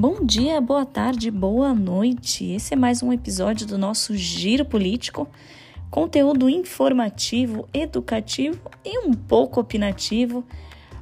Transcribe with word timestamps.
Bom 0.00 0.24
dia, 0.24 0.60
boa 0.60 0.86
tarde, 0.86 1.28
boa 1.28 1.74
noite. 1.74 2.44
Esse 2.44 2.74
é 2.74 2.76
mais 2.76 3.02
um 3.02 3.12
episódio 3.12 3.66
do 3.66 3.76
nosso 3.76 4.16
Giro 4.16 4.64
Político. 4.64 5.28
Conteúdo 5.90 6.48
informativo, 6.48 7.68
educativo 7.74 8.60
e 8.84 8.96
um 9.04 9.12
pouco 9.12 9.58
opinativo, 9.58 10.46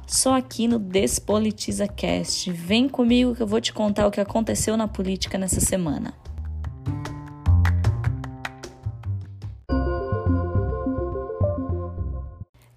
só 0.07 0.35
aqui 0.35 0.67
no 0.67 0.79
Despolitiza 0.79 1.87
Cast. 1.87 2.51
Vem 2.51 2.89
comigo 2.89 3.35
que 3.35 3.43
eu 3.43 3.45
vou 3.45 3.61
te 3.61 3.71
contar 3.71 4.07
o 4.07 4.09
que 4.09 4.19
aconteceu 4.19 4.75
na 4.75 4.87
política 4.87 5.37
nessa 5.37 5.59
semana. 5.59 6.11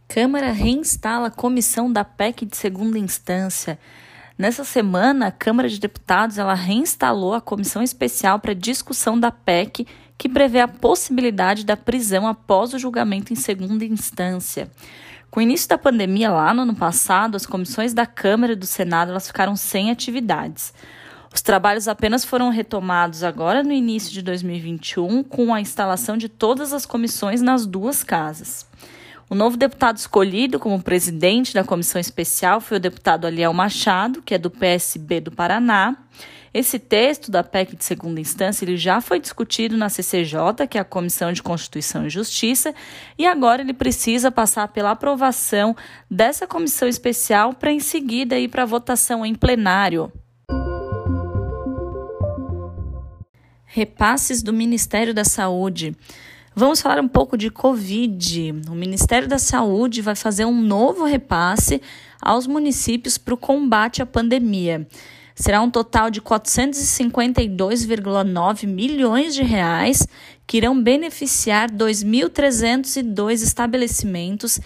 Câmara 0.07 0.53
reinstala 0.53 1.29
a 1.29 1.31
comissão 1.31 1.91
da 1.91 2.05
PEC 2.05 2.45
de 2.45 2.59
segunda 2.59 2.99
instância. 2.99 3.79
Nessa 4.41 4.65
semana, 4.65 5.27
a 5.27 5.31
Câmara 5.31 5.69
de 5.69 5.79
Deputados 5.79 6.39
ela 6.39 6.55
reinstalou 6.55 7.35
a 7.35 7.43
comissão 7.43 7.83
especial 7.83 8.39
para 8.39 8.55
discussão 8.55 9.21
da 9.21 9.31
PEC, 9.31 9.87
que 10.17 10.31
prevê 10.31 10.61
a 10.61 10.67
possibilidade 10.67 11.63
da 11.63 11.77
prisão 11.77 12.27
após 12.27 12.73
o 12.73 12.79
julgamento 12.79 13.35
em 13.35 13.37
segunda 13.37 13.85
instância. 13.85 14.71
Com 15.31 15.41
o 15.41 15.43
início 15.43 15.69
da 15.69 15.77
pandemia 15.77 16.31
lá 16.31 16.55
no 16.55 16.63
ano 16.63 16.75
passado, 16.75 17.37
as 17.37 17.45
comissões 17.45 17.93
da 17.93 18.07
Câmara 18.07 18.55
e 18.55 18.57
do 18.57 18.65
Senado 18.65 19.11
elas 19.11 19.27
ficaram 19.27 19.55
sem 19.57 19.91
atividades. 19.91 20.73
Os 21.35 21.43
trabalhos 21.43 21.87
apenas 21.87 22.25
foram 22.25 22.49
retomados 22.49 23.23
agora 23.23 23.63
no 23.63 23.73
início 23.73 24.11
de 24.11 24.23
2021, 24.23 25.23
com 25.23 25.53
a 25.53 25.61
instalação 25.61 26.17
de 26.17 26.31
todas 26.31 26.73
as 26.73 26.87
comissões 26.87 27.43
nas 27.43 27.67
duas 27.67 28.03
casas. 28.03 28.67
O 29.31 29.35
novo 29.37 29.57
deputado 29.57 29.97
escolhido 29.97 30.59
como 30.59 30.83
presidente 30.83 31.55
da 31.55 31.63
comissão 31.63 32.01
especial 32.01 32.61
foi 32.61 32.79
o 32.79 32.81
deputado 32.81 33.29
Aliel 33.29 33.53
Machado, 33.53 34.21
que 34.23 34.35
é 34.35 34.39
do 34.39 34.51
PSB 34.51 35.21
do 35.21 35.31
Paraná. 35.31 35.97
Esse 36.53 36.81
texto 36.81 37.31
da 37.31 37.45
PEC 37.45 37.77
de 37.77 37.85
segunda 37.85 38.21
instância 38.21 38.65
ele 38.65 38.77
já 38.77 39.01
foi 39.01 39.21
discutido 39.21 39.77
na 39.77 39.89
CCJ, 39.89 40.67
que 40.69 40.77
é 40.77 40.81
a 40.81 40.85
Comissão 40.85 41.33
de 41.33 41.45
Constituição 41.45 42.05
e 42.05 42.11
Justiça, 42.11 42.75
e 43.17 43.25
agora 43.25 43.63
ele 43.63 43.73
precisa 43.73 44.33
passar 44.33 44.67
pela 44.67 44.91
aprovação 44.91 45.77
dessa 46.11 46.45
comissão 46.45 46.89
especial 46.89 47.55
para 47.55 47.71
em 47.71 47.79
seguida 47.79 48.37
ir 48.37 48.49
para 48.49 48.65
votação 48.65 49.25
em 49.25 49.33
plenário. 49.33 50.13
Repasses 53.65 54.43
do 54.43 54.53
Ministério 54.53 55.15
da 55.15 55.25
Saúde. 55.25 55.97
Vamos 56.55 56.81
falar 56.81 57.01
um 57.01 57.07
pouco 57.07 57.37
de 57.39 57.49
Covid. 57.49 58.57
O 58.69 58.75
Ministério 58.75 59.29
da 59.29 59.39
Saúde 59.39 60.03
vai 60.03 60.17
fazer 60.17 60.45
um 60.45 60.61
novo 60.61 61.05
repasse 61.05 61.81
aos 62.21 62.45
municípios 62.47 63.17
para 63.17 63.35
o 63.35 63.37
combate 63.37 64.03
à 64.03 64.07
pandemia. 64.07 64.85
Será 65.35 65.61
um 65.63 65.71
total 65.71 66.11
de 66.11 66.21
452,9 66.21 68.67
milhões 68.67 69.33
de 69.35 69.45
reais 69.45 70.09
que 70.47 70.57
irão 70.57 70.83
beneficiar 70.83 71.71
2.302 71.71 73.43
estabelecimentos 73.43 74.59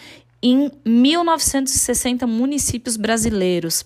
em 0.43 0.71
1.960 0.85 2.27
municípios 2.27 2.97
brasileiros. 2.97 3.85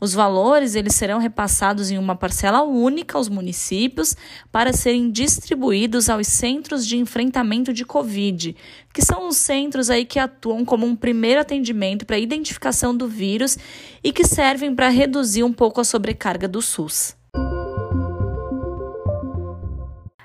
Os 0.00 0.14
valores 0.14 0.74
eles 0.74 0.94
serão 0.94 1.18
repassados 1.18 1.90
em 1.90 1.98
uma 1.98 2.16
parcela 2.16 2.62
única 2.62 3.18
aos 3.18 3.28
municípios 3.28 4.16
para 4.50 4.72
serem 4.72 5.10
distribuídos 5.10 6.08
aos 6.08 6.26
centros 6.26 6.86
de 6.86 6.96
enfrentamento 6.96 7.70
de 7.70 7.84
Covid, 7.84 8.56
que 8.94 9.04
são 9.04 9.28
os 9.28 9.36
centros 9.36 9.90
aí 9.90 10.06
que 10.06 10.18
atuam 10.18 10.64
como 10.64 10.86
um 10.86 10.96
primeiro 10.96 11.40
atendimento 11.40 12.06
para 12.06 12.16
a 12.16 12.20
identificação 12.20 12.96
do 12.96 13.06
vírus 13.06 13.58
e 14.02 14.10
que 14.10 14.26
servem 14.26 14.74
para 14.74 14.88
reduzir 14.88 15.44
um 15.44 15.52
pouco 15.52 15.82
a 15.82 15.84
sobrecarga 15.84 16.48
do 16.48 16.62
SUS. 16.62 17.14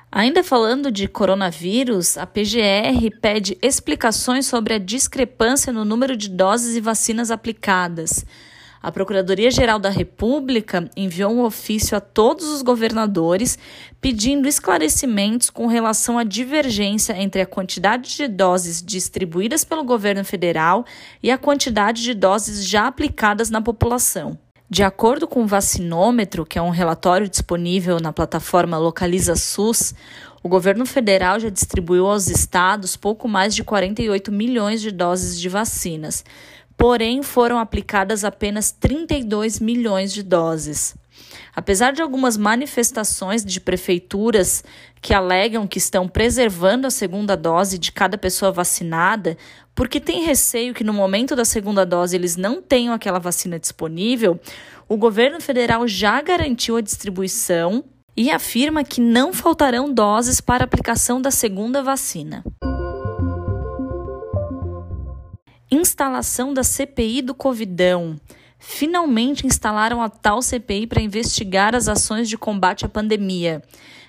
Ainda 0.09 0.45
falando 0.45 0.89
de 0.89 1.09
coronavírus, 1.09 2.17
a 2.17 2.25
PGR 2.25 3.19
pede 3.21 3.57
explicações 3.61 4.45
sobre 4.45 4.75
a 4.75 4.77
discrepância 4.77 5.73
no 5.73 5.83
número 5.83 6.15
de 6.15 6.29
doses 6.29 6.77
e 6.77 6.79
vacinas 6.79 7.29
aplicadas. 7.29 8.25
A 8.85 8.91
Procuradoria-Geral 8.91 9.79
da 9.79 9.89
República 9.89 10.87
enviou 10.95 11.33
um 11.33 11.41
ofício 11.41 11.97
a 11.97 11.99
todos 11.99 12.45
os 12.45 12.61
governadores 12.61 13.57
pedindo 13.99 14.47
esclarecimentos 14.47 15.49
com 15.49 15.65
relação 15.65 16.19
à 16.19 16.23
divergência 16.23 17.19
entre 17.19 17.41
a 17.41 17.47
quantidade 17.47 18.15
de 18.15 18.27
doses 18.27 18.83
distribuídas 18.83 19.63
pelo 19.63 19.83
governo 19.83 20.23
federal 20.23 20.85
e 21.23 21.31
a 21.31 21.37
quantidade 21.39 22.03
de 22.03 22.13
doses 22.13 22.63
já 22.63 22.85
aplicadas 22.85 23.49
na 23.49 23.59
população. 23.59 24.37
De 24.69 24.83
acordo 24.83 25.27
com 25.27 25.41
o 25.41 25.47
Vacinômetro, 25.47 26.45
que 26.45 26.59
é 26.59 26.61
um 26.61 26.69
relatório 26.69 27.27
disponível 27.27 27.99
na 27.99 28.13
plataforma 28.13 28.77
Localiza 28.77 29.35
SUS, 29.35 29.95
o 30.43 30.47
governo 30.47 30.85
federal 30.85 31.39
já 31.39 31.49
distribuiu 31.49 32.05
aos 32.05 32.27
estados 32.27 32.95
pouco 32.95 33.27
mais 33.27 33.55
de 33.55 33.63
48 33.63 34.31
milhões 34.31 34.79
de 34.79 34.91
doses 34.91 35.41
de 35.41 35.49
vacinas, 35.49 36.23
porém 36.77 37.23
foram 37.23 37.59
aplicadas 37.59 38.23
apenas 38.23 38.71
32 38.71 39.59
milhões 39.59 40.13
de 40.13 40.23
doses. 40.23 40.95
Apesar 41.55 41.93
de 41.93 42.01
algumas 42.01 42.35
manifestações 42.35 43.43
de 43.43 43.61
prefeituras 43.61 44.63
que 45.01 45.13
alegam 45.13 45.67
que 45.67 45.77
estão 45.77 46.07
preservando 46.07 46.85
a 46.85 46.91
segunda 46.91 47.37
dose 47.37 47.77
de 47.77 47.91
cada 47.91 48.17
pessoa 48.17 48.51
vacinada, 48.51 49.37
porque 49.73 49.99
tem 49.99 50.23
receio 50.23 50.73
que 50.73 50.83
no 50.83 50.93
momento 50.93 51.35
da 51.35 51.45
segunda 51.45 51.85
dose 51.85 52.15
eles 52.15 52.35
não 52.35 52.61
tenham 52.61 52.93
aquela 52.93 53.19
vacina 53.19 53.59
disponível, 53.59 54.39
o 54.87 54.97
governo 54.97 55.39
federal 55.39 55.87
já 55.87 56.21
garantiu 56.21 56.77
a 56.77 56.81
distribuição 56.81 57.83
e 58.17 58.31
afirma 58.31 58.83
que 58.83 59.01
não 59.01 59.33
faltarão 59.33 59.93
doses 59.93 60.39
para 60.39 60.63
aplicação 60.63 61.21
da 61.21 61.31
segunda 61.31 61.81
vacina. 61.83 62.43
Instalação 65.75 66.53
da 66.53 66.63
CPI 66.63 67.21
do 67.21 67.35
Covidão. 67.35 68.15
Finalmente 68.57 69.45
instalaram 69.45 70.01
a 70.01 70.07
tal 70.07 70.41
CPI 70.41 70.87
para 70.87 71.01
investigar 71.01 71.75
as 71.75 71.89
ações 71.89 72.29
de 72.29 72.37
combate 72.37 72.85
à 72.85 72.89
pandemia. 72.89 73.61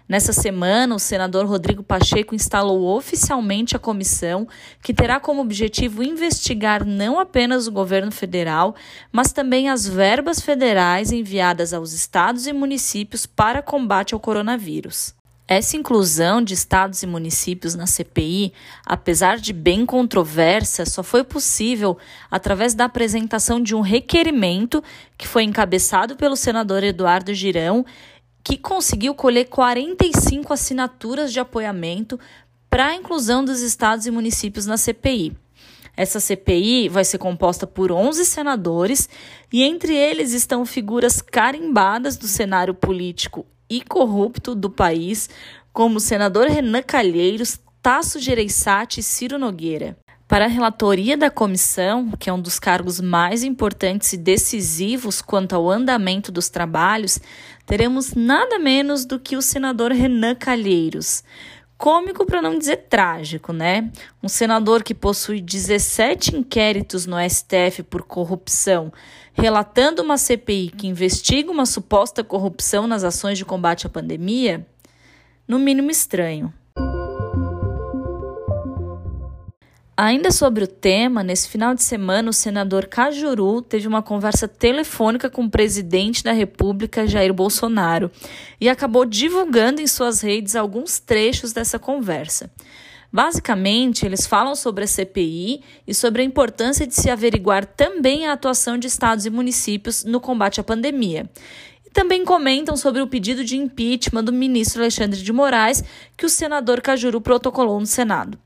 Nessa 0.09 0.33
semana, 0.33 0.95
o 0.95 1.01
senador 1.01 1.45
Rodrigo 1.45 1.83
Pacheco 1.83 2.37
instalou 2.37 2.97
oficialmente 2.97 3.75
a 3.75 3.81
comissão, 3.81 4.47
que 4.81 4.95
terá 4.95 5.19
como 5.19 5.43
objetivo 5.43 6.05
investigar 6.05 6.87
não 6.87 7.19
apenas 7.19 7.67
o 7.67 7.73
governo 7.73 8.13
federal, 8.13 8.77
mas 9.11 9.33
também 9.33 9.69
as 9.69 9.89
verbas 9.89 10.41
federais 10.41 11.11
enviadas 11.11 11.75
aos 11.75 11.93
estados 11.93 12.47
e 12.47 12.53
municípios 12.53 13.27
para 13.27 13.61
combate 13.61 14.15
ao 14.15 14.21
coronavírus. 14.21 15.16
Essa 15.49 15.77
inclusão 15.77 16.43
de 16.43 16.55
estados 16.55 17.05
e 17.05 17.07
municípios 17.07 17.77
na 17.77 17.87
CPI, 17.87 18.53
apesar 18.85 19.39
de 19.39 19.53
bem 19.53 19.87
controversa, 19.87 20.85
só 20.85 21.05
foi 21.05 21.23
possível 21.23 21.97
através 22.29 22.75
da 22.75 22.87
apresentação 22.87 23.63
de 23.63 23.73
um 23.73 23.81
requerimento 23.81 24.83
que 25.17 25.29
foi 25.29 25.45
encabeçado 25.45 26.17
pelo 26.17 26.35
senador 26.35 26.83
Eduardo 26.83 27.33
Girão, 27.33 27.87
que 28.43 28.57
conseguiu 28.57 29.15
colher 29.15 29.45
45 29.45 30.53
assinaturas 30.53 31.33
de 31.33 31.39
apoiamento 31.39 32.19
para 32.69 32.89
a 32.89 32.97
inclusão 32.97 33.45
dos 33.45 33.61
estados 33.61 34.05
e 34.05 34.11
municípios 34.11 34.67
na 34.67 34.77
CPI. 34.77 35.33
Essa 35.97 36.19
CPI 36.19 36.89
vai 36.89 37.05
ser 37.05 37.19
composta 37.19 37.69
por 37.69 37.93
11 37.93 38.25
senadores 38.25 39.09
e 39.53 39.63
entre 39.63 39.95
eles 39.95 40.33
estão 40.33 40.67
figuras 40.67 41.23
carimbadas 41.23 42.17
do 42.17 42.27
cenário 42.27 42.75
político 42.75 43.47
e 43.69 43.83
corrupto 43.83 44.55
do 44.55 44.71
país, 44.71 45.29
como 45.73 45.97
o 45.97 46.01
senador 46.01 46.49
Renan 46.49 46.83
Calheiros, 46.83 47.59
Tasso 47.83 48.19
Gereissati 48.19 49.01
e 49.01 49.03
Ciro 49.03 49.39
Nogueira. 49.39 49.97
Para 50.29 50.47
a 50.47 50.49
relatoria 50.49 51.17
da 51.17 51.31
comissão, 51.31 52.11
que 52.19 52.29
é 52.29 52.33
um 52.33 52.41
dos 52.41 52.59
cargos 52.59 53.01
mais 53.01 53.45
importantes 53.45 54.13
e 54.13 54.17
decisivos 54.17 55.23
quanto 55.23 55.55
ao 55.55 55.71
andamento 55.71 56.33
dos 56.33 56.49
trabalhos, 56.49 57.21
teremos 57.65 58.13
nada 58.15 58.59
menos 58.59 59.05
do 59.05 59.21
que 59.21 59.37
o 59.37 59.43
senador 59.43 59.93
Renan 59.93 60.35
Calheiros. 60.35 61.23
Cômico 61.79 62.25
para 62.27 62.43
não 62.43 62.59
dizer 62.59 62.87
trágico, 62.89 63.53
né? 63.53 63.91
Um 64.21 64.29
senador 64.29 64.83
que 64.83 64.95
possui 64.95 65.41
17 65.41 66.35
inquéritos 66.35 67.07
no 67.07 67.17
STF 67.19 67.83
por 67.85 68.03
corrupção, 68.03 68.91
relatando 69.37 70.03
uma 70.03 70.17
CPI 70.17 70.71
que 70.71 70.87
investiga 70.87 71.51
uma 71.51 71.67
suposta 71.67 72.25
corrupção 72.25 72.87
nas 72.87 73.05
ações 73.05 73.37
de 73.37 73.45
combate 73.45 73.87
à 73.87 73.91
pandemia, 73.91 74.67
no 75.47 75.59
mínimo 75.59 75.91
estranho. 75.91 76.53
Ainda 79.99 80.31
sobre 80.31 80.65
o 80.65 80.67
tema, 80.67 81.23
nesse 81.23 81.49
final 81.49 81.75
de 81.75 81.83
semana, 81.83 82.29
o 82.29 82.33
senador 82.33 82.87
Cajuru 82.87 83.63
teve 83.63 83.89
uma 83.89 84.03
conversa 84.03 84.47
telefônica 84.47 85.31
com 85.31 85.45
o 85.45 85.51
presidente 85.51 86.23
da 86.23 86.33
República, 86.33 87.07
Jair 87.07 87.33
Bolsonaro, 87.33 88.11
e 88.61 88.69
acabou 88.69 89.07
divulgando 89.07 89.81
em 89.81 89.87
suas 89.87 90.21
redes 90.21 90.55
alguns 90.55 90.99
trechos 90.99 91.55
dessa 91.55 91.79
conversa. 91.79 92.51
Basicamente, 93.17 94.05
eles 94.05 94.27
falam 94.27 94.55
sobre 94.55 94.85
a 94.85 94.87
CPI 94.87 95.63
e 95.87 95.95
sobre 95.95 96.21
a 96.21 96.25
importância 96.25 96.87
de 96.87 96.95
se 96.95 97.09
averiguar 97.09 97.65
também 97.65 98.27
a 98.27 98.35
atuação 98.35 98.77
de 98.77 98.89
estados 98.89 99.25
e 99.25 99.31
municípios 99.31 100.05
no 100.05 100.21
combate 100.21 100.61
à 100.61 100.63
pandemia 100.63 101.27
também 101.95 102.27
comentam 102.27 102.77
sobre 102.77 103.01
o 103.01 103.07
pedido 103.07 103.43
de 103.43 103.57
impeachment 103.57 104.23
do 104.23 104.31
ministro 104.31 104.83
Alexandre 104.83 105.19
de 105.19 105.33
Moraes 105.33 105.83
que 106.15 106.27
o 106.27 106.29
senador 106.29 106.83
Cajuru 106.83 107.23
protocolou 107.23 107.81
no 107.81 107.87
Senado. 107.87 108.39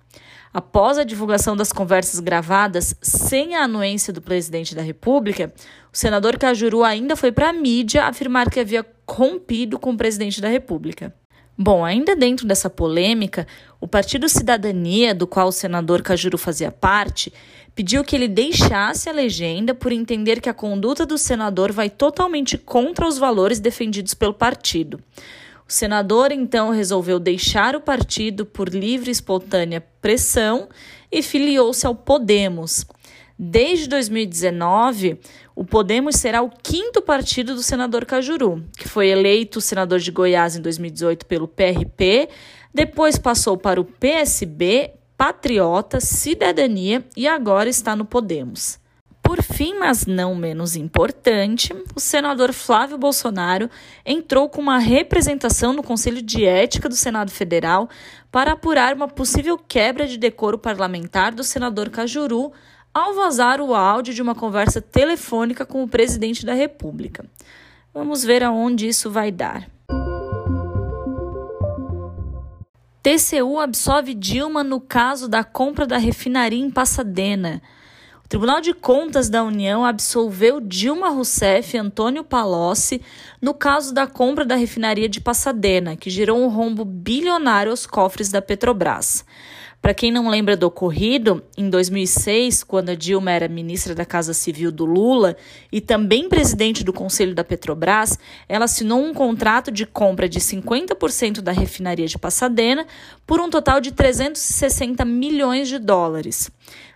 Após 0.54 0.98
a 0.98 1.02
divulgação 1.02 1.56
das 1.56 1.72
conversas 1.72 2.20
gravadas 2.20 2.94
sem 3.02 3.56
a 3.56 3.64
anuência 3.64 4.12
do 4.12 4.22
presidente 4.22 4.72
da 4.72 4.82
República, 4.82 5.52
o 5.92 5.98
senador 5.98 6.38
Cajuru 6.38 6.84
ainda 6.84 7.16
foi 7.16 7.32
para 7.32 7.48
a 7.48 7.52
mídia 7.52 8.04
afirmar 8.04 8.48
que 8.48 8.60
havia 8.60 8.86
rompido 9.08 9.80
com 9.80 9.90
o 9.90 9.96
presidente 9.96 10.40
da 10.40 10.48
República. 10.48 11.12
Bom, 11.62 11.84
ainda 11.84 12.16
dentro 12.16 12.46
dessa 12.46 12.70
polêmica, 12.70 13.46
o 13.78 13.86
Partido 13.86 14.30
Cidadania, 14.30 15.14
do 15.14 15.26
qual 15.26 15.48
o 15.48 15.52
senador 15.52 16.00
Cajuru 16.00 16.38
fazia 16.38 16.72
parte, 16.72 17.30
pediu 17.74 18.02
que 18.02 18.16
ele 18.16 18.28
deixasse 18.28 19.10
a 19.10 19.12
legenda 19.12 19.74
por 19.74 19.92
entender 19.92 20.40
que 20.40 20.48
a 20.48 20.54
conduta 20.54 21.04
do 21.04 21.18
senador 21.18 21.70
vai 21.70 21.90
totalmente 21.90 22.56
contra 22.56 23.06
os 23.06 23.18
valores 23.18 23.60
defendidos 23.60 24.14
pelo 24.14 24.32
partido. 24.32 25.02
O 25.68 25.70
senador 25.70 26.32
então 26.32 26.70
resolveu 26.70 27.20
deixar 27.20 27.76
o 27.76 27.80
partido 27.82 28.46
por 28.46 28.70
livre 28.70 29.10
e 29.10 29.12
espontânea 29.12 29.84
pressão 30.00 30.66
e 31.12 31.22
filiou-se 31.22 31.86
ao 31.86 31.94
Podemos. 31.94 32.86
Desde 33.42 33.88
2019, 33.88 35.18
o 35.56 35.64
Podemos 35.64 36.16
será 36.16 36.42
o 36.42 36.50
quinto 36.50 37.00
partido 37.00 37.54
do 37.54 37.62
senador 37.62 38.04
Cajuru, 38.04 38.62
que 38.76 38.86
foi 38.86 39.08
eleito 39.08 39.62
senador 39.62 39.98
de 39.98 40.10
Goiás 40.10 40.56
em 40.56 40.60
2018 40.60 41.24
pelo 41.24 41.48
PRP, 41.48 42.28
depois 42.74 43.16
passou 43.16 43.56
para 43.56 43.80
o 43.80 43.84
PSB, 43.86 44.90
Patriota, 45.16 46.00
Cidadania 46.00 47.02
e 47.16 47.26
agora 47.26 47.70
está 47.70 47.96
no 47.96 48.04
Podemos. 48.04 48.78
Por 49.22 49.42
fim, 49.42 49.78
mas 49.78 50.04
não 50.04 50.34
menos 50.34 50.76
importante, 50.76 51.72
o 51.96 52.00
senador 52.00 52.52
Flávio 52.52 52.98
Bolsonaro 52.98 53.70
entrou 54.04 54.50
com 54.50 54.60
uma 54.60 54.78
representação 54.78 55.72
no 55.72 55.82
Conselho 55.82 56.20
de 56.20 56.44
Ética 56.44 56.90
do 56.90 56.94
Senado 56.94 57.30
Federal 57.30 57.88
para 58.30 58.52
apurar 58.52 58.94
uma 58.94 59.08
possível 59.08 59.56
quebra 59.56 60.06
de 60.06 60.18
decoro 60.18 60.58
parlamentar 60.58 61.32
do 61.32 61.42
senador 61.42 61.88
Cajuru 61.88 62.52
ao 62.92 63.14
vazar 63.14 63.60
o 63.60 63.74
áudio 63.74 64.12
de 64.12 64.20
uma 64.20 64.34
conversa 64.34 64.80
telefônica 64.80 65.64
com 65.64 65.82
o 65.82 65.88
presidente 65.88 66.44
da 66.44 66.54
República. 66.54 67.24
Vamos 67.94 68.24
ver 68.24 68.42
aonde 68.42 68.88
isso 68.88 69.10
vai 69.10 69.30
dar. 69.30 69.68
TCU 73.02 73.58
absolve 73.58 74.12
Dilma 74.12 74.62
no 74.62 74.80
caso 74.80 75.26
da 75.26 75.42
compra 75.42 75.86
da 75.86 75.96
refinaria 75.96 76.62
em 76.62 76.70
Passadena. 76.70 77.62
Tribunal 78.28 78.60
de 78.60 78.72
Contas 78.72 79.28
da 79.28 79.42
União 79.42 79.84
absolveu 79.84 80.60
Dilma 80.60 81.08
Rousseff 81.08 81.76
e 81.76 81.80
Antônio 81.80 82.22
Palocci 82.22 83.02
no 83.40 83.52
caso 83.52 83.92
da 83.92 84.06
compra 84.06 84.44
da 84.44 84.54
refinaria 84.54 85.08
de 85.08 85.20
Passadena, 85.20 85.96
que 85.96 86.10
gerou 86.10 86.38
um 86.38 86.48
rombo 86.48 86.84
bilionário 86.84 87.72
aos 87.72 87.86
cofres 87.86 88.30
da 88.30 88.40
Petrobras. 88.40 89.24
Para 89.80 89.94
quem 89.94 90.12
não 90.12 90.28
lembra 90.28 90.58
do 90.58 90.66
ocorrido, 90.66 91.42
em 91.56 91.70
2006, 91.70 92.62
quando 92.64 92.90
a 92.90 92.94
Dilma 92.94 93.30
era 93.30 93.48
ministra 93.48 93.94
da 93.94 94.04
Casa 94.04 94.34
Civil 94.34 94.70
do 94.70 94.84
Lula 94.84 95.34
e 95.72 95.80
também 95.80 96.28
presidente 96.28 96.84
do 96.84 96.92
Conselho 96.92 97.34
da 97.34 97.42
Petrobras, 97.42 98.18
ela 98.46 98.66
assinou 98.66 99.02
um 99.02 99.14
contrato 99.14 99.70
de 99.70 99.86
compra 99.86 100.28
de 100.28 100.38
50% 100.38 101.40
da 101.40 101.50
refinaria 101.50 102.06
de 102.06 102.18
Passadena 102.18 102.86
por 103.26 103.40
um 103.40 103.48
total 103.48 103.80
de 103.80 103.90
360 103.90 105.02
milhões 105.06 105.66
de 105.66 105.78
dólares. 105.78 106.50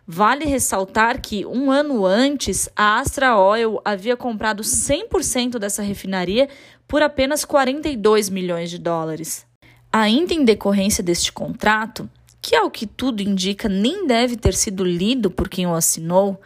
Vale 0.07 0.45
ressaltar 0.45 1.23
que 1.23 1.47
um 1.47 1.71
ano 1.71 2.05
antes, 2.05 2.69
a 2.77 2.99
Astra 2.99 3.39
Oil 3.39 3.81
havia 3.83 4.15
comprado 4.15 4.63
100% 4.63 5.59
dessa 5.59 5.83
refinaria 5.83 6.51
por 6.87 7.03
apenas 7.03 7.47
42 7.47 8.29
milhões 8.29 8.69
de 8.69 8.79
dólares. 8.79 9.47
Ainda 9.91 10.35
em 10.35 10.45
decorrência 10.45 11.03
deste 11.03 11.33
contrato, 11.33 12.11
que 12.45 12.55
ao 12.55 12.71
que 12.71 12.87
tudo 12.87 13.23
indica 13.23 13.71
nem 13.71 14.07
deve 14.07 14.37
ter 14.37 14.53
sido 14.53 14.85
lido 14.85 15.31
por 15.31 15.49
quem 15.49 15.67
o 15.67 15.73
assinou, 15.73 16.39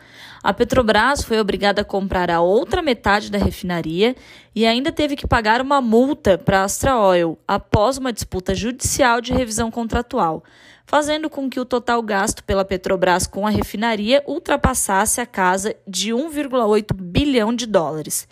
a 0.45 0.55
Petrobras 0.55 1.25
foi 1.25 1.41
obrigada 1.41 1.83
a 1.83 1.85
comprar 1.85 2.31
a 2.31 2.41
outra 2.41 2.81
metade 2.81 3.33
da 3.33 3.37
refinaria 3.37 4.15
e 4.55 4.65
ainda 4.65 4.93
teve 4.93 5.17
que 5.17 5.27
pagar 5.27 5.61
uma 5.61 5.81
multa 5.81 6.39
para 6.39 6.61
a 6.61 6.63
Astra 6.63 6.97
Oil 6.97 7.37
após 7.49 7.99
uma 7.99 8.13
disputa 8.13 8.55
judicial 8.55 9.21
de 9.21 9.33
revisão 9.33 9.73
contratual, 9.73 10.45
fazendo 10.87 11.29
com 11.29 11.51
que 11.51 11.59
o 11.59 11.65
total 11.65 12.01
gasto 12.01 12.45
pela 12.45 12.65
Petrobras 12.65 13.27
com 13.27 13.45
a 13.45 13.51
refinaria 13.51 14.23
ultrapassasse 14.25 15.21
a 15.21 15.27
casa 15.27 15.75
de 15.85 16.13
1,8 16.13 16.95
bilhão 16.95 17.53
de 17.53 17.67
dólares. 17.67 18.29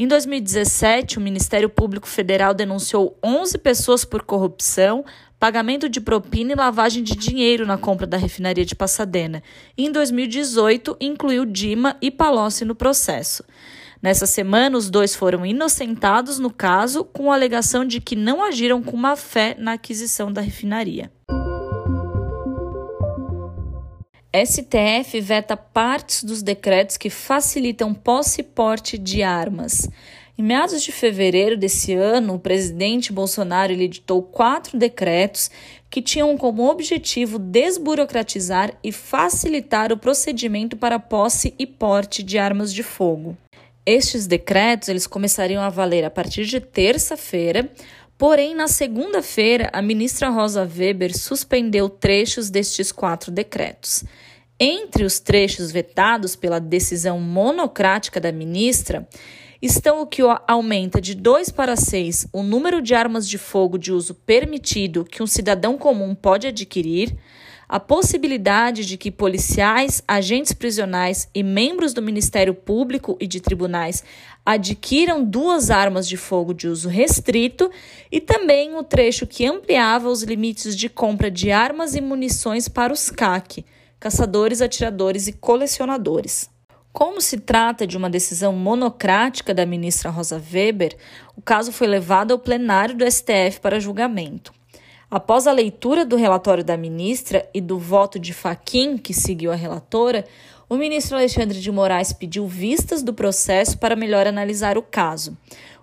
Em 0.00 0.06
2017, 0.06 1.18
o 1.18 1.20
Ministério 1.20 1.68
Público 1.68 2.06
Federal 2.06 2.54
denunciou 2.54 3.18
11 3.20 3.58
pessoas 3.58 4.04
por 4.04 4.22
corrupção, 4.22 5.04
pagamento 5.40 5.88
de 5.88 6.00
propina 6.00 6.52
e 6.52 6.54
lavagem 6.54 7.02
de 7.02 7.16
dinheiro 7.16 7.66
na 7.66 7.76
compra 7.76 8.06
da 8.06 8.16
refinaria 8.16 8.64
de 8.64 8.76
Passadena. 8.76 9.42
Em 9.76 9.90
2018, 9.90 10.96
incluiu 11.00 11.44
Dima 11.44 11.96
e 12.00 12.12
Palocci 12.12 12.64
no 12.64 12.76
processo. 12.76 13.42
Nessa 14.00 14.24
semana, 14.24 14.78
os 14.78 14.88
dois 14.88 15.16
foram 15.16 15.44
inocentados 15.44 16.38
no 16.38 16.52
caso, 16.52 17.02
com 17.02 17.32
a 17.32 17.34
alegação 17.34 17.84
de 17.84 18.00
que 18.00 18.14
não 18.14 18.40
agiram 18.40 18.80
com 18.80 18.96
má 18.96 19.16
fé 19.16 19.56
na 19.58 19.72
aquisição 19.72 20.32
da 20.32 20.40
refinaria. 20.40 21.10
STF 24.34 25.20
veta 25.22 25.56
partes 25.56 26.22
dos 26.22 26.42
decretos 26.42 26.98
que 26.98 27.08
facilitam 27.08 27.94
posse 27.94 28.42
e 28.42 28.44
porte 28.44 28.98
de 28.98 29.22
armas. 29.22 29.88
Em 30.36 30.42
meados 30.42 30.82
de 30.82 30.92
fevereiro 30.92 31.56
desse 31.56 31.94
ano, 31.94 32.34
o 32.34 32.38
presidente 32.38 33.10
Bolsonaro 33.10 33.72
editou 33.72 34.22
quatro 34.22 34.78
decretos 34.78 35.50
que 35.90 36.02
tinham 36.02 36.36
como 36.36 36.70
objetivo 36.70 37.38
desburocratizar 37.38 38.74
e 38.84 38.92
facilitar 38.92 39.92
o 39.92 39.96
procedimento 39.96 40.76
para 40.76 40.98
posse 40.98 41.54
e 41.58 41.66
porte 41.66 42.22
de 42.22 42.36
armas 42.38 42.72
de 42.72 42.82
fogo. 42.82 43.36
Estes 43.84 44.26
decretos 44.26 44.90
eles 44.90 45.06
começariam 45.06 45.62
a 45.62 45.70
valer 45.70 46.04
a 46.04 46.10
partir 46.10 46.44
de 46.44 46.60
terça-feira, 46.60 47.68
Porém, 48.18 48.52
na 48.52 48.66
segunda-feira, 48.66 49.70
a 49.72 49.80
ministra 49.80 50.28
Rosa 50.28 50.68
Weber 50.68 51.16
suspendeu 51.16 51.88
trechos 51.88 52.50
destes 52.50 52.90
quatro 52.90 53.30
decretos. 53.30 54.02
Entre 54.58 55.04
os 55.04 55.20
trechos 55.20 55.70
vetados 55.70 56.34
pela 56.34 56.58
decisão 56.58 57.20
monocrática 57.20 58.18
da 58.20 58.32
ministra 58.32 59.08
estão 59.62 60.02
o 60.02 60.06
que 60.06 60.20
aumenta 60.48 61.00
de 61.00 61.14
2 61.14 61.50
para 61.50 61.76
6 61.76 62.26
o 62.32 62.42
número 62.42 62.82
de 62.82 62.92
armas 62.92 63.28
de 63.28 63.38
fogo 63.38 63.78
de 63.78 63.92
uso 63.92 64.14
permitido 64.14 65.04
que 65.04 65.22
um 65.22 65.26
cidadão 65.26 65.78
comum 65.78 66.12
pode 66.12 66.48
adquirir 66.48 67.16
a 67.68 67.78
possibilidade 67.78 68.86
de 68.86 68.96
que 68.96 69.10
policiais, 69.10 70.02
agentes 70.08 70.52
prisionais 70.52 71.28
e 71.34 71.42
membros 71.42 71.92
do 71.92 72.00
Ministério 72.00 72.54
Público 72.54 73.16
e 73.20 73.26
de 73.26 73.40
tribunais 73.40 74.02
adquiram 74.46 75.22
duas 75.22 75.70
armas 75.70 76.08
de 76.08 76.16
fogo 76.16 76.54
de 76.54 76.66
uso 76.66 76.88
restrito 76.88 77.70
e 78.10 78.18
também 78.20 78.74
o 78.74 78.82
trecho 78.82 79.26
que 79.26 79.44
ampliava 79.44 80.08
os 80.08 80.22
limites 80.22 80.74
de 80.74 80.88
compra 80.88 81.30
de 81.30 81.50
armas 81.50 81.94
e 81.94 82.00
munições 82.00 82.66
para 82.66 82.90
os 82.90 83.10
CAC, 83.10 83.66
caçadores, 84.00 84.62
atiradores 84.62 85.26
e 85.26 85.34
colecionadores. 85.34 86.48
Como 86.90 87.20
se 87.20 87.38
trata 87.38 87.86
de 87.86 87.98
uma 87.98 88.08
decisão 88.08 88.54
monocrática 88.54 89.52
da 89.52 89.66
ministra 89.66 90.08
Rosa 90.08 90.42
Weber, 90.52 90.96
o 91.36 91.42
caso 91.42 91.70
foi 91.70 91.86
levado 91.86 92.32
ao 92.32 92.38
plenário 92.38 92.96
do 92.96 93.04
STF 93.04 93.60
para 93.60 93.78
julgamento. 93.78 94.57
Após 95.10 95.46
a 95.46 95.52
leitura 95.52 96.04
do 96.04 96.16
relatório 96.16 96.62
da 96.62 96.76
ministra 96.76 97.48
e 97.54 97.62
do 97.62 97.78
voto 97.78 98.18
de 98.18 98.34
Faquim, 98.34 98.98
que 98.98 99.14
seguiu 99.14 99.50
a 99.50 99.56
relatora, 99.56 100.26
o 100.68 100.76
ministro 100.76 101.16
Alexandre 101.16 101.58
de 101.58 101.72
Moraes 101.72 102.12
pediu 102.12 102.46
vistas 102.46 103.02
do 103.02 103.14
processo 103.14 103.78
para 103.78 103.96
melhor 103.96 104.26
analisar 104.26 104.76
o 104.76 104.82
caso. 104.82 105.34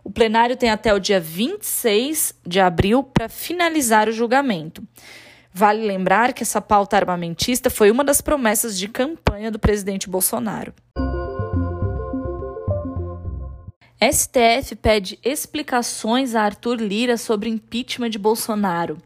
O 0.03 0.11
plenário 0.11 0.55
tem 0.55 0.69
até 0.69 0.93
o 0.93 0.99
dia 0.99 1.19
26 1.19 2.35
de 2.45 2.59
abril 2.59 3.01
para 3.01 3.27
finalizar 3.27 4.07
o 4.07 4.11
julgamento. 4.11 4.83
Vale 5.51 5.83
lembrar 5.83 6.31
que 6.31 6.43
essa 6.43 6.61
pauta 6.61 6.95
armamentista 6.95 7.71
foi 7.71 7.89
uma 7.89 8.03
das 8.03 8.21
promessas 8.21 8.77
de 8.77 8.87
campanha 8.87 9.49
do 9.49 9.57
presidente 9.57 10.07
Bolsonaro. 10.07 10.71
STF 14.01 14.75
pede 14.75 15.17
explicações 15.23 16.35
a 16.35 16.43
Arthur 16.43 16.81
Lira 16.81 17.17
sobre 17.17 17.49
impeachment 17.49 18.09
de 18.09 18.19
Bolsonaro. 18.19 18.97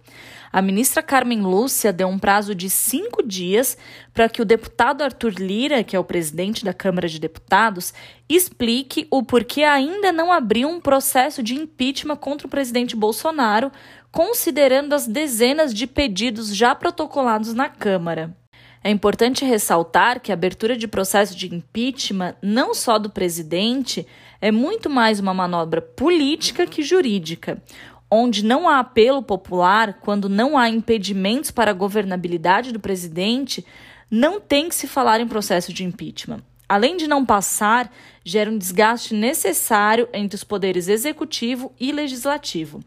A 0.51 0.63
ministra 0.63 1.03
Carmen 1.03 1.41
Lúcia 1.41 1.93
deu 1.93 2.07
um 2.07 2.17
prazo 2.17 2.55
de 2.55 2.71
cinco 2.71 3.21
dias 3.21 3.77
para 4.15 4.27
que 4.27 4.41
o 4.41 4.45
deputado 4.45 5.03
Arthur 5.03 5.33
Lira, 5.37 5.83
que 5.83 5.95
é 5.95 5.99
o 5.99 6.03
presidente 6.03 6.65
da 6.65 6.73
Câmara 6.73 7.07
de 7.07 7.19
Deputados, 7.19 7.93
explique 8.27 9.07
o 9.11 9.21
porquê 9.21 9.61
ainda 9.63 10.11
não 10.11 10.31
abriu 10.31 10.67
um 10.67 10.81
processo 10.81 11.43
de 11.43 11.53
impeachment 11.53 12.15
contra 12.15 12.47
o 12.47 12.49
presidente 12.49 12.95
Bolsonaro, 12.95 13.71
considerando 14.11 14.93
as 14.93 15.05
dezenas 15.05 15.71
de 15.71 15.85
pedidos 15.85 16.55
já 16.55 16.73
protocolados 16.73 17.53
na 17.53 17.69
Câmara. 17.69 18.35
É 18.83 18.89
importante 18.89 19.45
ressaltar 19.45 20.19
que 20.19 20.31
a 20.31 20.33
abertura 20.33 20.75
de 20.75 20.87
processo 20.87 21.35
de 21.35 21.53
impeachment, 21.53 22.35
não 22.41 22.73
só 22.73 22.97
do 22.97 23.09
presidente, 23.09 24.07
é 24.41 24.51
muito 24.51 24.89
mais 24.89 25.19
uma 25.19 25.33
manobra 25.33 25.81
política 25.81 26.65
que 26.65 26.81
jurídica, 26.81 27.61
onde 28.09 28.43
não 28.43 28.67
há 28.67 28.79
apelo 28.79 29.21
popular, 29.21 29.99
quando 30.01 30.29
não 30.29 30.57
há 30.57 30.69
impedimentos 30.69 31.51
para 31.51 31.71
a 31.71 31.73
governabilidade 31.73 32.71
do 32.71 32.79
presidente, 32.79 33.65
não 34.09 34.39
tem 34.39 34.69
que 34.69 34.75
se 34.75 34.87
falar 34.87 35.19
em 35.19 35.27
processo 35.27 35.71
de 35.71 35.83
impeachment. 35.83 36.41
Além 36.67 36.97
de 36.97 37.07
não 37.07 37.25
passar, 37.25 37.91
gera 38.23 38.49
um 38.49 38.57
desgaste 38.57 39.13
necessário 39.13 40.07
entre 40.13 40.35
os 40.35 40.43
poderes 40.43 40.87
executivo 40.87 41.73
e 41.79 41.91
legislativo. 41.91 42.79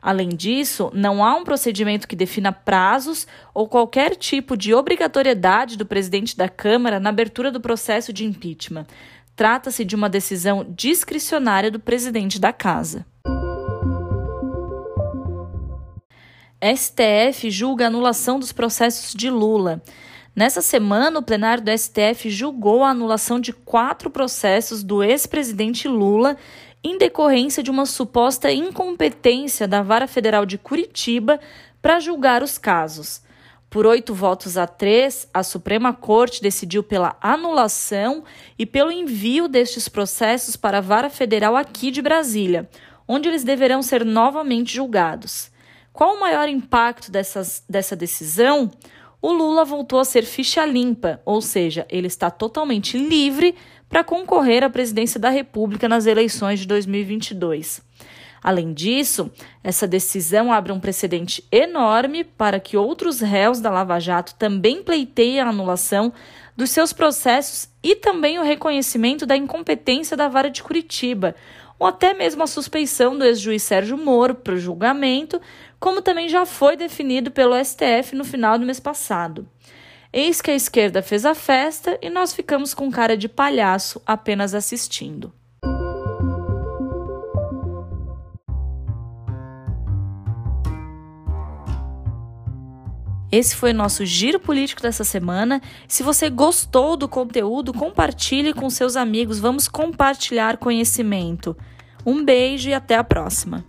Além 0.00 0.28
disso, 0.28 0.90
não 0.94 1.24
há 1.24 1.34
um 1.34 1.44
procedimento 1.44 2.06
que 2.06 2.14
defina 2.14 2.52
prazos 2.52 3.26
ou 3.52 3.68
qualquer 3.68 4.14
tipo 4.14 4.56
de 4.56 4.72
obrigatoriedade 4.72 5.76
do 5.76 5.84
presidente 5.84 6.36
da 6.36 6.48
Câmara 6.48 7.00
na 7.00 7.10
abertura 7.10 7.50
do 7.50 7.60
processo 7.60 8.12
de 8.12 8.24
impeachment. 8.24 8.86
Trata-se 9.38 9.84
de 9.84 9.94
uma 9.94 10.08
decisão 10.08 10.66
discricionária 10.68 11.70
do 11.70 11.78
presidente 11.78 12.40
da 12.40 12.52
Casa. 12.52 13.06
STF 16.60 17.48
julga 17.48 17.86
anulação 17.86 18.40
dos 18.40 18.50
processos 18.50 19.14
de 19.14 19.30
Lula. 19.30 19.80
Nessa 20.34 20.60
semana, 20.60 21.20
o 21.20 21.22
plenário 21.22 21.62
do 21.62 21.70
STF 21.70 22.28
julgou 22.28 22.82
a 22.82 22.90
anulação 22.90 23.38
de 23.38 23.52
quatro 23.52 24.10
processos 24.10 24.82
do 24.82 25.04
ex-presidente 25.04 25.86
Lula 25.86 26.36
em 26.82 26.98
decorrência 26.98 27.62
de 27.62 27.70
uma 27.70 27.86
suposta 27.86 28.50
incompetência 28.50 29.68
da 29.68 29.82
Vara 29.82 30.08
Federal 30.08 30.44
de 30.44 30.58
Curitiba 30.58 31.38
para 31.80 32.00
julgar 32.00 32.42
os 32.42 32.58
casos. 32.58 33.22
Por 33.70 33.84
oito 33.84 34.14
votos 34.14 34.56
a 34.56 34.66
três, 34.66 35.28
a 35.32 35.42
Suprema 35.42 35.92
Corte 35.92 36.40
decidiu 36.40 36.82
pela 36.82 37.18
anulação 37.20 38.24
e 38.58 38.64
pelo 38.64 38.90
envio 38.90 39.46
destes 39.46 39.90
processos 39.90 40.56
para 40.56 40.78
a 40.78 40.80
Vara 40.80 41.10
Federal 41.10 41.54
aqui 41.54 41.90
de 41.90 42.00
Brasília, 42.00 42.68
onde 43.06 43.28
eles 43.28 43.44
deverão 43.44 43.82
ser 43.82 44.06
novamente 44.06 44.74
julgados. 44.74 45.50
Qual 45.92 46.14
o 46.14 46.20
maior 46.20 46.48
impacto 46.48 47.10
dessas, 47.10 47.62
dessa 47.68 47.94
decisão? 47.94 48.70
O 49.20 49.32
Lula 49.32 49.66
voltou 49.66 49.98
a 49.98 50.04
ser 50.04 50.24
ficha 50.24 50.64
limpa, 50.64 51.20
ou 51.26 51.42
seja, 51.42 51.86
ele 51.90 52.06
está 52.06 52.30
totalmente 52.30 52.96
livre 52.96 53.54
para 53.86 54.04
concorrer 54.04 54.64
à 54.64 54.70
presidência 54.70 55.20
da 55.20 55.28
República 55.28 55.88
nas 55.88 56.06
eleições 56.06 56.60
de 56.60 56.66
2022. 56.66 57.82
Além 58.42 58.72
disso, 58.72 59.30
essa 59.62 59.86
decisão 59.86 60.52
abre 60.52 60.72
um 60.72 60.80
precedente 60.80 61.44
enorme 61.50 62.24
para 62.24 62.60
que 62.60 62.76
outros 62.76 63.20
réus 63.20 63.60
da 63.60 63.70
Lava 63.70 63.98
Jato 63.98 64.34
também 64.34 64.82
pleiteiem 64.82 65.40
a 65.40 65.48
anulação 65.48 66.12
dos 66.56 66.70
seus 66.70 66.92
processos 66.92 67.68
e 67.82 67.94
também 67.94 68.38
o 68.38 68.42
reconhecimento 68.42 69.24
da 69.24 69.36
incompetência 69.36 70.16
da 70.16 70.28
Vara 70.28 70.50
de 70.50 70.62
Curitiba, 70.62 71.34
ou 71.78 71.86
até 71.86 72.12
mesmo 72.12 72.42
a 72.42 72.46
suspeição 72.46 73.16
do 73.16 73.24
ex-juiz 73.24 73.62
Sérgio 73.62 73.96
Moro 73.96 74.34
para 74.34 74.54
o 74.54 74.58
julgamento, 74.58 75.40
como 75.78 76.02
também 76.02 76.28
já 76.28 76.44
foi 76.44 76.76
definido 76.76 77.30
pelo 77.30 77.54
STF 77.64 78.16
no 78.16 78.24
final 78.24 78.58
do 78.58 78.66
mês 78.66 78.80
passado. 78.80 79.48
Eis 80.12 80.40
que 80.40 80.50
a 80.50 80.54
esquerda 80.54 81.02
fez 81.02 81.24
a 81.24 81.34
festa 81.34 81.98
e 82.02 82.10
nós 82.10 82.32
ficamos 82.32 82.74
com 82.74 82.90
cara 82.90 83.16
de 83.16 83.28
palhaço 83.28 84.02
apenas 84.06 84.54
assistindo. 84.54 85.32
Esse 93.30 93.54
foi 93.54 93.72
o 93.72 93.74
nosso 93.74 94.06
giro 94.06 94.40
político 94.40 94.80
dessa 94.80 95.04
semana. 95.04 95.60
Se 95.86 96.02
você 96.02 96.30
gostou 96.30 96.96
do 96.96 97.08
conteúdo, 97.08 97.74
compartilhe 97.74 98.54
com 98.54 98.70
seus 98.70 98.96
amigos. 98.96 99.38
Vamos 99.38 99.68
compartilhar 99.68 100.56
conhecimento. 100.56 101.56
Um 102.06 102.24
beijo 102.24 102.70
e 102.70 102.74
até 102.74 102.96
a 102.96 103.04
próxima. 103.04 103.64